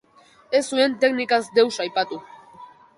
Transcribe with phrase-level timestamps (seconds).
[0.59, 2.23] Ez zuen teknikaz deus aipatu.